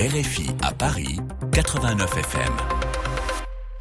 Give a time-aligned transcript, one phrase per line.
[0.00, 1.18] RFI à Paris,
[1.52, 2.52] 89 FM.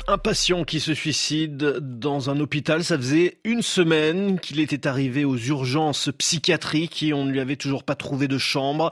[0.10, 5.24] Un patient qui se suicide dans un hôpital, ça faisait une semaine qu'il était arrivé
[5.24, 8.92] aux urgences psychiatriques et on ne lui avait toujours pas trouvé de chambre.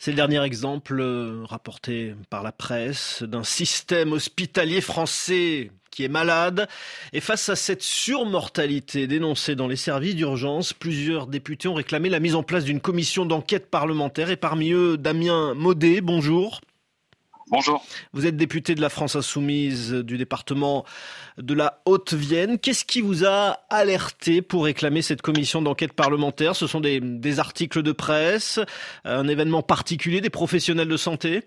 [0.00, 6.08] C'est le dernier exemple euh, rapporté par la presse d'un système hospitalier français qui est
[6.08, 6.68] malade.
[7.12, 12.20] Et face à cette surmortalité dénoncée dans les services d'urgence, plusieurs députés ont réclamé la
[12.20, 16.00] mise en place d'une commission d'enquête parlementaire et parmi eux Damien Maudet.
[16.00, 16.60] Bonjour.
[17.48, 17.84] Bonjour.
[18.14, 20.84] Vous êtes député de la France Insoumise du département
[21.36, 22.58] de la Haute-Vienne.
[22.58, 26.56] Qu'est-ce qui vous a alerté pour réclamer cette commission d'enquête parlementaire?
[26.56, 28.60] Ce sont des, des, articles de presse,
[29.04, 31.42] un événement particulier, des professionnels de santé?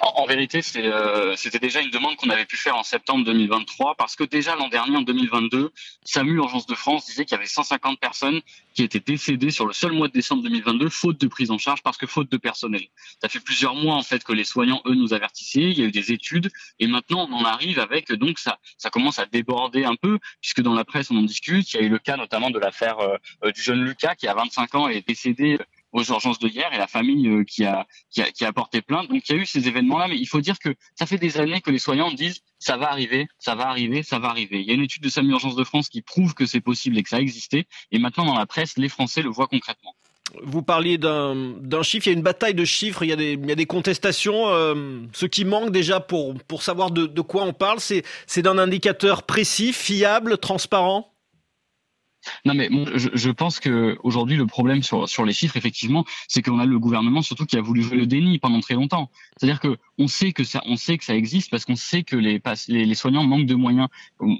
[0.00, 4.16] En, vérité, euh, c'était déjà une demande qu'on avait pu faire en septembre 2023 parce
[4.16, 5.72] que déjà l'an dernier, en 2022,
[6.04, 8.40] SAMU Urgence de France disait qu'il y avait 150 personnes
[8.74, 11.82] qui étaient décédées sur le seul mois de décembre 2022 faute de prise en charge
[11.82, 12.82] parce que faute de personnel.
[13.20, 15.70] Ça fait plusieurs mois en fait que les soignants eux nous avertissaient.
[15.70, 18.90] Il y a eu des études et maintenant on en arrive avec donc ça ça
[18.90, 21.72] commence à déborder un peu puisque dans la presse on en discute.
[21.72, 24.34] Il y a eu le cas notamment de l'affaire euh, du jeune Lucas qui a
[24.34, 25.58] 25 ans et est décédé
[25.96, 28.82] aux urgences de hier et la famille euh, qui a, qui a, qui a porté
[28.82, 29.08] plainte.
[29.08, 31.38] Donc il y a eu ces événements-là, mais il faut dire que ça fait des
[31.38, 34.60] années que les soignants disent ça va arriver, ça va arriver, ça va arriver.
[34.60, 36.98] Il y a une étude de SAMU Urgence de France qui prouve que c'est possible
[36.98, 37.66] et que ça a existé.
[37.92, 39.94] Et maintenant dans la presse, les Français le voient concrètement.
[40.42, 43.32] Vous parliez d'un chiffre, il y a une bataille de chiffres, il y a des,
[43.34, 44.48] il y a des contestations.
[44.48, 48.58] Euh, ce qui manque déjà pour, pour savoir de, de quoi on parle, c'est d'un
[48.58, 51.12] indicateur précis, fiable, transparent?
[52.44, 56.42] Non, mais je, je pense que aujourd'hui le problème sur sur les chiffres, effectivement, c'est
[56.42, 59.10] qu'on a le gouvernement surtout qui a voulu jouer le déni pendant très longtemps.
[59.36, 62.16] C'est-à-dire que on sait que ça, on sait que ça existe parce qu'on sait que
[62.16, 63.88] les, les, soignants manquent de moyens.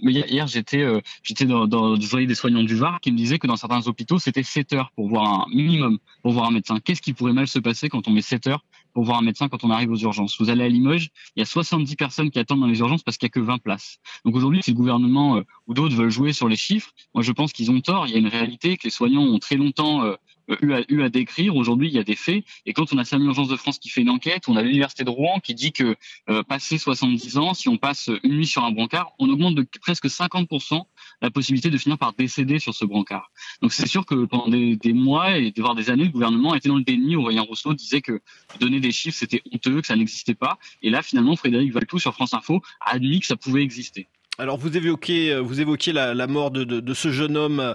[0.03, 3.47] Hier, j'étais euh, j'étais dans, dans le des soignants du Var qui me disaient que
[3.47, 6.78] dans certains hôpitaux c'était 7 heures pour voir un minimum pour voir un médecin.
[6.81, 8.65] Qu'est-ce qui pourrait mal se passer quand on met 7 heures
[8.97, 10.41] pour voir un médecin quand on arrive aux urgences.
[10.41, 13.19] Vous allez à Limoges, il y a 70 personnes qui attendent dans les urgences parce
[13.19, 13.99] qu'il n'y a que 20 places.
[14.25, 17.31] Donc aujourd'hui, si le gouvernement euh, ou d'autres veulent jouer sur les chiffres, moi je
[17.31, 18.06] pense qu'ils ont tort.
[18.06, 20.15] Il y a une réalité que les soignants ont très longtemps euh,
[20.62, 21.56] eu, à, décrire.
[21.56, 22.43] Aujourd'hui, il y a des faits.
[22.65, 25.05] Et quand on a SAMU Urgence de France qui fait une enquête, on a l'Université
[25.05, 25.95] de Rouen qui dit que
[26.31, 29.67] euh, passé 70 ans, si on passe une nuit sur un brancard, on augmente de
[29.83, 30.85] presque 50%
[31.22, 33.31] la possibilité de finir par décéder sur ce brancard.
[33.62, 36.77] Donc c'est sûr que pendant des, mois et voire des années, le gouvernement était dans
[36.77, 37.16] le déni.
[37.16, 38.21] Aurélien Rousseau disait que
[38.60, 40.59] donner des chiffres, c'était honteux, que ça n'existait pas.
[40.82, 44.09] Et là, finalement, Frédéric Valtou sur France Info a admis que ça pouvait exister.
[44.38, 47.72] Alors vous évoquez, vous évoquiez la, mort de, ce jeune homme euh,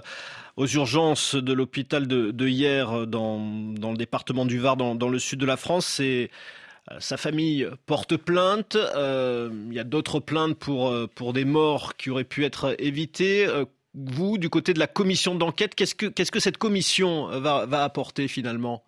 [0.56, 3.40] aux urgences de l'hôpital de, hier euh, dans,
[3.72, 5.86] dans, le département du Var, dans, dans le sud de la France.
[5.86, 6.61] C'est euh,
[7.00, 8.76] sa famille porte plainte.
[8.76, 12.74] Euh, il y a d'autres plaintes pour, euh, pour des morts qui auraient pu être
[12.78, 13.46] évitées.
[13.94, 18.84] Vous, du côté de la commission d'enquête, qu'est-ce que, cette commission va apporter finalement?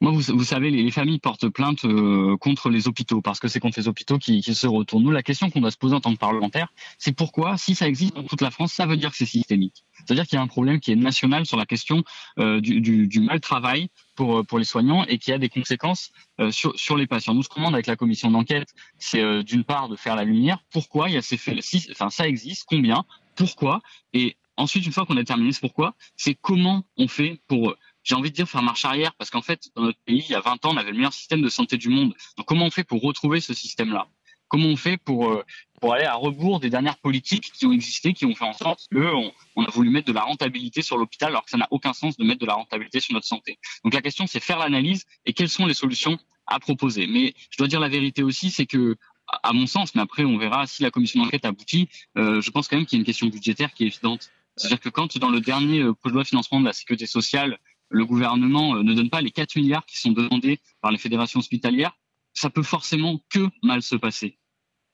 [0.00, 3.60] Moi, vous, vous, savez, les, familles portent plainte euh, contre les hôpitaux parce que c'est
[3.60, 5.02] contre les hôpitaux qui, qui, se retournent.
[5.02, 7.86] Nous, la question qu'on doit se poser en tant que parlementaire, c'est pourquoi, si ça
[7.86, 9.84] existe dans toute la France, ça veut dire que c'est systémique?
[9.98, 12.02] C'est-à-dire qu'il y a un problème qui est national sur la question
[12.38, 15.48] euh, du, du, du, mal travail pour, euh, pour les soignants et qui a des
[15.48, 16.10] conséquences
[16.40, 17.34] euh, sur, sur les patients.
[17.34, 18.68] Nous, ce qu'on demande avec la commission d'enquête,
[18.98, 20.58] c'est euh, d'une part de faire la lumière.
[20.72, 22.64] Pourquoi il y a ces faits si, Enfin, ça existe.
[22.66, 23.04] Combien?
[23.36, 23.80] Pourquoi?
[24.12, 28.14] Et ensuite, une fois qu'on a terminé ce pourquoi, c'est comment on fait pour j'ai
[28.14, 30.40] envie de dire faire marche arrière parce qu'en fait, dans notre pays, il y a
[30.40, 32.14] 20 ans, on avait le meilleur système de santé du monde.
[32.36, 34.08] Donc, comment on fait pour retrouver ce système-là?
[34.48, 35.44] Comment on fait pour euh,
[35.80, 38.86] pour aller à rebours des dernières politiques qui ont existé, qui ont fait en sorte
[38.90, 41.68] que on, on a voulu mettre de la rentabilité sur l'hôpital alors que ça n'a
[41.70, 43.58] aucun sens de mettre de la rentabilité sur notre santé?
[43.84, 47.06] Donc la question, c'est faire l'analyse et quelles sont les solutions à proposer.
[47.06, 48.96] Mais je dois dire la vérité aussi, c'est que
[49.42, 52.68] à mon sens, mais après on verra si la commission d'enquête aboutit, euh, je pense
[52.68, 54.30] quand même qu'il y a une question budgétaire qui est évidente.
[54.56, 57.06] C'est-à-dire que quand dans le dernier euh, projet de loi de financement de la sécurité
[57.06, 57.58] sociale,
[57.90, 61.40] le gouvernement euh, ne donne pas les 4 milliards qui sont demandés par les fédérations
[61.40, 61.92] hospitalières,
[62.32, 64.38] ça peut forcément que mal se passer.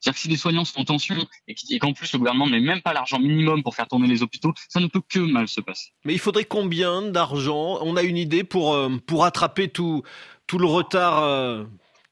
[0.00, 1.16] C'est-à-dire que si les soignants sont en tension
[1.48, 4.52] et qu'en plus le gouvernement met même pas l'argent minimum pour faire tourner les hôpitaux,
[4.68, 5.92] ça ne peut que mal se passer.
[6.04, 7.78] Mais il faudrait combien d'argent?
[7.80, 10.02] On a une idée pour, euh, pour rattraper tout,
[10.46, 11.64] tout le retard euh,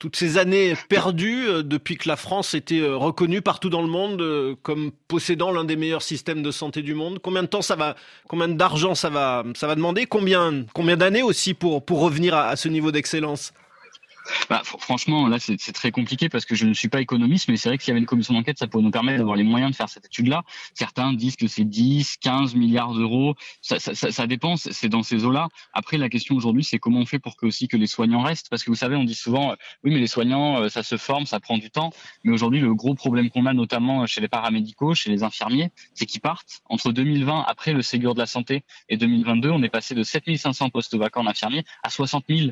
[0.04, 3.88] toutes ces années perdues euh, depuis que la France était euh, reconnue partout dans le
[3.88, 7.20] monde euh, comme possédant l'un des meilleurs systèmes de santé du monde.
[7.22, 7.96] Combien de temps ça va,
[8.28, 12.48] combien d'argent ça va, ça va demander Combien, combien d'années aussi pour, pour revenir à,
[12.48, 13.54] à ce niveau d'excellence?
[14.48, 17.68] Bah, franchement, là, c'est très compliqué parce que je ne suis pas économiste, mais c'est
[17.68, 19.72] vrai que s'il y avait une commission d'enquête, ça pourrait nous permettre d'avoir les moyens
[19.72, 20.44] de faire cette étude-là.
[20.74, 23.34] Certains disent que c'est 10, 15 milliards d'euros.
[23.60, 25.48] Ça, ça, dépend, c'est dans ces eaux-là.
[25.72, 28.48] Après, la question aujourd'hui, c'est comment on fait pour que aussi que les soignants restent?
[28.48, 30.96] Parce que vous savez, on dit souvent, euh, oui, mais les soignants, euh, ça se
[30.96, 31.90] forme, ça prend du temps.
[32.24, 36.06] Mais aujourd'hui, le gros problème qu'on a, notamment chez les paramédicaux, chez les infirmiers, c'est
[36.06, 36.60] qu'ils partent.
[36.68, 40.70] Entre 2020, après le Ségur de la Santé, et 2022, on est passé de 7500
[40.70, 42.50] postes vacants d'infirmiers à 60 000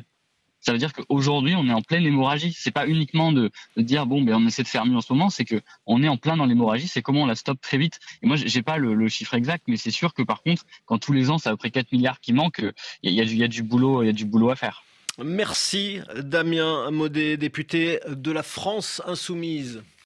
[0.63, 2.55] ça veut dire qu'aujourd'hui, on est en pleine hémorragie.
[2.57, 5.29] C'est pas uniquement de, dire bon, ben on essaie de faire mieux en ce moment,
[5.29, 6.87] c'est que on est en plein dans l'hémorragie.
[6.87, 7.99] C'est comment on la stoppe très vite.
[8.21, 11.11] Et moi, j'ai pas le, chiffre exact, mais c'est sûr que par contre, quand tous
[11.11, 12.65] les ans, c'est à peu près 4 milliards qui manquent,
[13.03, 14.83] il y a, y a du boulot, il y a du boulot à faire.
[15.23, 19.83] Merci Damien Maudet, député de la France Insoumise.